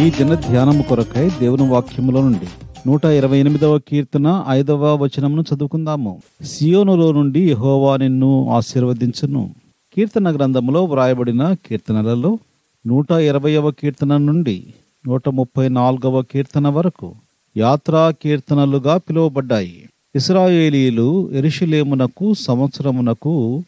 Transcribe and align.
ఈ 0.00 0.10
దిన 0.10 0.34
ధ్యానము 0.34 0.82
కొరకై 0.82 1.30
దేవుని 1.40 1.68
వాక్యములో 1.68 2.22
నుండి 2.22 2.48
నూట 2.86 3.04
ఇరవై 3.04 3.38
ఎనిమిదవ 3.38 3.78
కీర్తన 3.78 4.44
ఐదవ 4.48 4.96
వచనమును 4.96 5.44
చదువుకుందాము. 5.54 6.22
సియోనులో 6.44 7.12
నుండి 7.12 7.50
యహోవా 7.50 7.96
నిన్ను 7.96 8.48
ఆశీర్వదించును. 8.48 9.54
కీర్తన 9.96 10.36
గ్రంథములో 10.36 10.84
వ్రాయబడిన 10.84 11.52
కీర్తనలలో 11.52 12.38
నూట 12.86 13.10
ఇరవయవ 13.10 13.70
కీర్తన 13.70 14.16
నుండి 14.16 14.64
నూట 15.06 15.28
ముప్పై 15.28 15.68
నాలుగవ 15.68 16.22
కీర్తన 16.22 16.68
వరకు 16.68 17.12
యాత్రా 17.56 18.10
కీర్తనలుగా 18.10 18.96
పిలువబడ్డాయి. 18.96 19.88
ఇస్రాయేలీలు 20.14 21.30
ఎరుషులేమునకు 21.32 22.34
సంవత్సరమునకు 22.34 23.62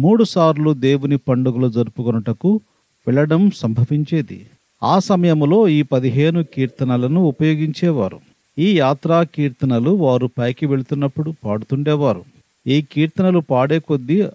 మూడుసార్లు 0.00 0.72
దేవుని 0.72 1.16
పండుగలు 1.16 1.68
జరుపుకొనుటకు 1.68 2.60
వెళ్ళడం 3.06 3.50
సంభవించేది. 3.54 4.46
ఆ 4.82 4.98
సమయంలో 4.98 5.68
ఈ 5.68 5.82
పదిహేను 5.82 6.42
కీర్తనలను 6.42 7.20
ఉపయోగించేవారు. 7.20 8.20
ఈ 8.58 8.78
యాత్రా 8.78 9.22
కీర్తనలు 9.22 9.90
వారు 9.90 10.30
పైకి 10.38 10.66
వెళుతున్నప్పుడు 10.66 11.34
పాడుతుండేవారు. 11.44 12.24
ఈ 12.66 12.82
కీర్తనలు 12.82 13.38
పాడే 13.38 13.78
కొద్దీ 13.78 14.26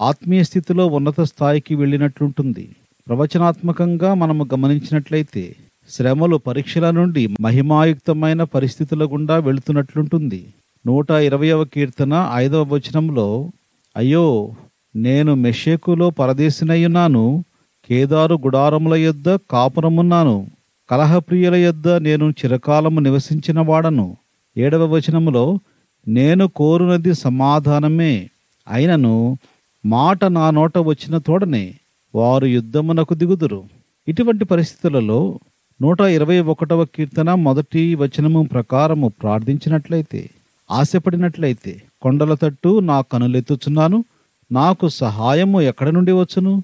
ఆత్మీయ 0.00 0.42
స్థితిలో 0.42 0.86
ఉన్నత 0.86 1.20
స్థాయికి 1.20 1.74
వెళ్ళినట్లుంటుంది. 1.74 2.68
ప్రవచనాత్మకంగా 3.08 4.14
మనము 4.14 4.44
గమనించినట్లయితే 4.44 5.54
శ్రమలు 5.88 6.36
పరీక్షల 6.36 6.90
నుండి 6.90 7.28
మహిమాయుక్తమైన 7.40 8.42
పరిస్థితుల 8.42 9.04
గుండా 9.04 9.38
వెళుతున్నట్లుంటుంది. 9.38 10.46
నూట 10.86 11.10
ఇరవయవ 11.10 11.64
కీర్తన 11.64 12.30
ఐదవ 12.34 12.62
వచనంలో 12.62 13.50
అయ్యో 13.96 14.52
నేను 14.96 15.34
మెషేకులో 15.34 16.10
పరదేశినయ్యున్నాను. 16.10 17.44
కేదారు 17.90 18.34
గుడారముల 18.34 18.94
యొద్ద 18.94 19.34
కాపురమున్నాను. 19.50 20.46
కలహప్రియుల 20.90 21.54
యొద్ద 21.54 21.88
నేను 21.88 22.30
చిరకాలము 22.30 23.00
నివసించిన 23.00 23.60
వాడను. 23.60 24.16
ఏడవ 24.56 24.94
వచనములో 24.94 25.58
నేను 26.08 26.46
కోరునది 26.46 27.14
సమాధానమే. 27.14 28.30
అయినను 28.68 29.36
మాట 29.86 30.24
నా 30.24 30.50
నోట 30.50 30.78
వచ్చిన 30.78 31.18
తోడనే 31.18 31.74
వారు 32.14 32.46
యుద్ధమునకు 32.46 33.14
దిగుదురు. 33.14 33.64
ఇటువంటి 34.08 34.44
పరిస్థితులలో 34.44 35.38
నూట 35.82 36.00
ఇరవై 36.00 36.40
ఒకటవ 36.40 36.84
కీర్తన 36.84 37.34
మొదటి 37.34 37.94
వచనము 37.94 38.48
ప్రకారము 38.52 39.08
ప్రార్థించినట్లయితే 39.08 40.30
ఆశపడినట్లయితే 40.70 41.82
కొండల 42.02 42.34
తట్టు 42.34 42.80
నా 42.80 43.00
కనులెత్తుచున్నాను. 43.00 44.04
నాకు 44.52 44.88
సహాయము 44.88 45.60
ఎక్కడి 45.60 45.92
నుండి 45.92 46.12
వచ్చును? 46.12 46.62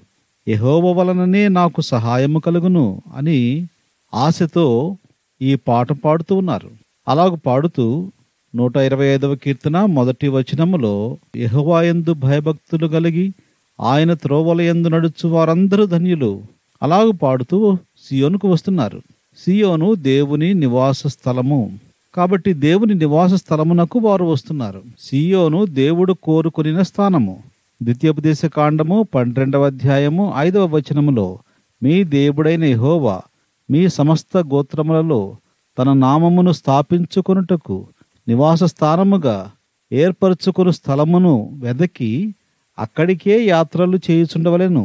యహోవ 0.49 0.91
వలననే 0.91 1.47
నాకు 1.47 1.81
సహాయము 1.81 2.39
కలుగును 2.39 3.01
అని 3.15 3.67
ఆశతో 4.13 4.97
ఈ 5.41 5.55
పాట 5.55 5.93
పాడుతూ 5.93 6.35
ఉన్నారు. 6.35 6.69
అలాగ 7.07 7.35
పాడుతూ 7.35 8.11
నూట 8.55 8.77
ఇరవై 8.77 9.07
ఐదవ 9.07 9.35
కీర్తన 9.35 9.85
మొదటి 9.85 10.27
వచనములో 10.27 11.17
యెహోవాయందు 11.35 12.13
భయభక్తులు 12.13 12.87
కలిగి 12.87 13.33
ఆయన 13.81 14.13
త్రోవల 14.13 14.61
ఎందు 14.61 14.87
నడుచు 14.87 15.27
వారందరూ 15.27 15.85
ధన్యులు. 15.85 16.41
అలాగ 16.81 17.11
పాడుతూ 17.11 17.75
సియోనుకు 17.75 18.47
వస్తున్నారు. 18.47 19.01
సియోను 19.45 19.95
దేవుని 19.95 20.53
నివాస 20.53 21.07
స్థలము. 21.07 21.79
కాబట్టి 22.15 22.53
దేవుని 22.53 22.93
నివాస 22.93 23.33
స్థలమునకు 23.33 23.99
వారు 23.99 24.25
వస్తున్నారు. 24.25 24.81
సియోను 24.99 25.65
దేవుడు 25.65 26.13
కోరుకుని 26.13 26.85
స్థానము. 26.85 27.39
ద్వితీయోపదేశ 27.81 28.45
కాండము 28.45 29.07
పన్నెండవ 29.15 29.65
అధ్యాయము 29.65 30.33
ఐదవ 30.37 30.65
వచనములో 30.65 31.39
మీ 31.83 32.03
దేవుడైన 32.03 32.63
యహోవా 32.63 33.21
మీ 33.69 33.89
సమస్త 33.89 34.37
గోత్రములలో 34.37 35.37
తన 35.77 35.93
నామమును 35.93 36.51
స్థాపించుకొనుటకు 36.51 37.87
నివాస 38.27 38.63
స్థానముగా 38.63 39.51
ఏర్పరచుకుని 39.91 40.73
స్థలమును 40.73 41.49
వెదకి 41.53 42.35
అక్కడికే 42.79 43.45
యాత్రలు 43.45 43.97
చేయుచుండవలెను. 43.97 44.83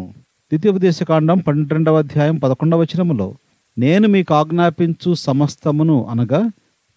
ద్వితీయోపదేశ 0.53 1.03
కాండం 1.03 1.39
పన్నెండవ 1.39 1.99
అధ్యాయం 1.99 2.37
పదకొండవ 2.37 2.81
వచనములో 2.81 3.35
నేను 3.79 4.09
మీకు 4.09 4.35
ఆజ్ఞాపించు 4.35 5.15
సమస్తమును 5.15 6.05
అనగా 6.05 6.51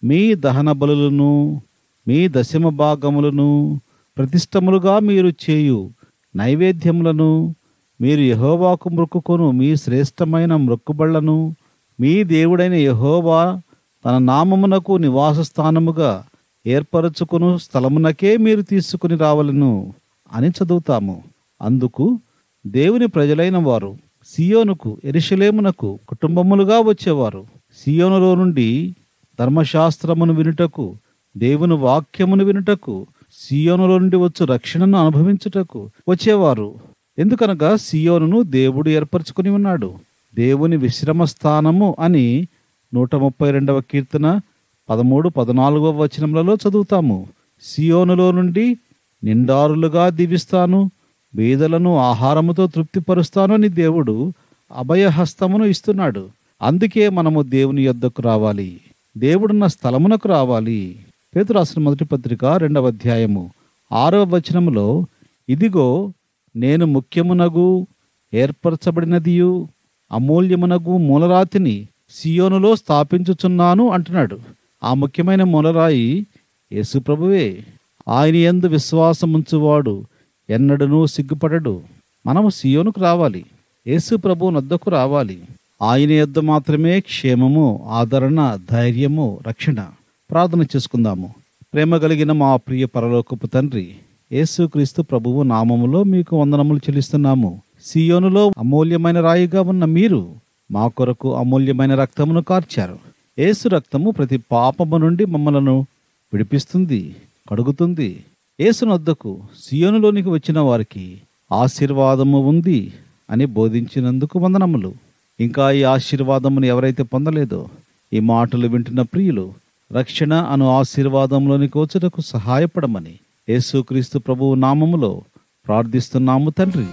మీ 0.04 0.34
దహన 0.34 0.72
బలులను 0.72 1.62
మీ 2.06 2.28
దశమ 2.28 2.68
భాగములను 2.68 3.80
ప్రతిష్టములుగా 4.16 4.98
మీరు 4.98 5.28
చేయు 5.28 5.90
నైవేద్యములను 6.36 7.54
మీరు 8.00 8.20
యహోవాకు 8.20 8.88
మొక్కుకొను 8.88 9.50
మీ 9.50 9.76
శ్రేష్టమైన 9.76 10.56
మొక్కుబళ్ళను 10.56 11.54
మీ 12.00 12.24
దేవుడైన 12.24 12.74
యహోవా 12.74 13.60
తన 14.04 14.18
నామమునకు 14.18 14.92
నివాస 14.92 15.38
స్థానముగా 15.40 16.24
ఏర్పరచుకును 16.66 17.58
స్థలమునకే 17.58 18.36
మీరు 18.36 18.62
తీసుకుని 18.62 19.16
రావలను 19.16 19.94
అని 20.32 20.48
చదువుతాము. 20.48 21.22
అందుకు 21.62 22.18
దేవుని 22.66 23.06
ప్రజలైన 23.06 23.56
వారు 23.56 23.96
సియోనుకు 24.26 25.00
ఎరిశలేమునకు 25.04 25.98
కుటుంబములుగా 26.08 26.80
వచ్చేవారు. 26.80 27.44
సియోనులో 27.76 28.34
నుండి 28.34 28.94
ధర్మశాస్త్రమును 29.38 30.32
వినుటకు 30.34 30.94
దేవుని 31.36 31.74
వాక్యమును 31.74 32.44
వినుటకు 32.44 33.06
సియోనులో 33.38 33.98
నుండి 33.98 34.16
వచ్చు 34.16 34.44
రక్షణను 34.44 34.98
అనుభవించుటకు 34.98 35.90
వచ్చేవారు. 36.08 36.74
ఎందుకనగా 37.18 37.76
సియోనును 37.76 38.42
దేవుడు 38.42 38.88
ఏర్పరచుకుని 38.88 39.50
ఉన్నాడు. 39.50 39.94
దేవుని 40.34 40.76
విశ్రమ 40.76 41.24
స్థానము 41.24 41.96
అని 42.00 42.48
నూట 42.94 43.14
ముప్పై 43.14 43.50
రెండవ 43.50 43.80
కీర్తన 43.80 44.40
పదమూడు 44.88 45.28
పద్నాలుగవ 45.28 46.02
వచనములలో 46.02 46.54
చదువుతాము. 46.54 47.26
సియోనులో 47.62 48.32
నుండి 48.32 48.76
నిండారులుగా 49.24 50.08
దీవిస్తాను 50.08 50.90
బీదలను 51.34 51.96
ఆహారముతో 51.96 52.66
తృప్తిపరుస్తాను 52.66 53.54
అని 53.54 53.68
దేవుడు 53.68 54.32
అభయహస్తమును 54.76 55.64
ఇస్తున్నాడు. 55.64 56.28
అందుకే 56.62 57.08
మనము 57.08 57.42
దేవుని 57.42 57.82
యొద్దకు 57.82 58.22
రావాలి. 58.22 58.80
దేవుడున్న 59.18 59.66
స్థలమునకు 59.66 60.28
రావాలి. 60.28 60.96
పేతురు 61.36 61.58
రాసిన 61.58 61.82
మొదటి 61.82 62.04
పత్రిక 62.04 62.44
రెండవ 62.44 62.86
అధ్యాయము. 62.86 63.50
ఆరవ 63.92 64.34
వచనములో 64.34 65.06
ఇదిగో 65.48 66.12
నేను 66.56 66.86
ముఖ్యమునగు 66.86 67.86
ఏర్పరచబడినదియు 68.34 69.68
అమూల్యమునగు 70.12 70.96
మూలరాతిని 70.96 71.88
సియోనులో 72.10 72.76
స్థాపించుచున్నాను 72.76 73.88
అంటున్నాడు. 73.88 74.38
ఆ 74.84 74.94
ముఖ్యమైన 74.94 75.42
మూలరాయి 75.42 76.26
యేసుప్రభువే 76.72 77.64
ఆయన 78.08 78.36
యందు 78.36 78.66
విశ్వాసముంచువాడు 78.66 80.04
ఎన్నడనూ 80.50 81.06
సిగ్గుపడడు. 81.06 81.80
మనము 82.26 82.48
సియోనుకు 82.48 83.00
రావాలి. 83.00 83.44
యేసు 83.86 84.16
ప్రభు 84.16 84.50
నద్దకు 84.50 84.90
రావాలి. 84.90 85.42
ఆయన 85.82 86.10
యొద్ద 86.10 86.38
మాత్రమే 86.38 87.00
క్షేమము 87.00 87.86
ఆదరణ 87.88 88.58
ధైర్యము 88.70 89.40
రక్షణ. 89.48 89.86
ప్రార్థన 90.30 90.62
చేసుకుందాము. 90.62 91.34
ప్రేమ 91.74 91.96
కలిగిన 91.96 92.32
మా 92.32 92.56
ప్రియ 92.56 92.86
పరలోకపు 92.86 93.46
తండ్రి 93.46 93.94
యేసుక్రీస్తు 94.32 95.02
ప్రభువు 95.02 95.42
నామములో 95.42 96.04
మీకు 96.04 96.40
వందనములు 96.40 96.78
చెల్లిస్తున్నాము. 96.78 97.60
సియోనులో 97.84 98.52
అమూల్యమైన 98.58 99.20
రాయిగా 99.20 99.60
ఉన్న 99.60 99.84
మీరు 99.84 100.28
మా 100.70 100.88
కొరకు 100.88 101.34
అమూల్యమైన 101.34 101.94
రక్తమును 101.94 102.42
కార్చారు. 102.42 102.98
ఏసు 103.38 103.68
రక్తము 103.68 104.10
ప్రతి 104.10 104.40
పాపము 104.52 104.96
నుండి 104.96 105.24
మమ్మలను 105.24 105.86
విడిపిస్తుంది 106.32 107.16
కడుగుతుంది. 107.50 108.24
ఏసునొద్దకు 108.60 109.38
సియోనులోనికి 109.62 110.28
వచ్చిన 110.28 110.58
వారికి 110.58 111.18
ఆశీర్వాదము 111.52 112.48
ఉంది 112.48 112.92
అని 113.30 113.44
బోధించినందుకు 113.44 114.38
వందనములు. 114.38 114.94
ఇంకా 115.40 115.70
ఈ 115.70 115.82
ఆశీర్వాదమును 115.82 116.66
ఎవరైతే 116.66 117.02
పొందలేదో 117.02 117.66
ఈ 118.12 118.20
మాటలు 118.20 118.68
వింటున్న 118.68 119.02
ప్రియులు 119.02 119.65
రక్షణ 119.92 120.34
అను 120.34 120.78
ఆశీర్వాదంలోనికి 120.78 121.78
వచ్చుటకు 121.78 122.20
సహాయపడమని 122.20 123.18
యేసుక్రీస్తు 123.48 124.18
ప్రభువు 124.18 124.54
నామములో 124.54 125.22
ప్రార్థిస్తున్నాము 125.66 126.50
తండ్రి. 126.50 126.86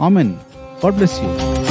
ఆమెన్. 0.00 0.32
God 0.84 0.94
bless 0.94 1.20
you. 1.22 1.69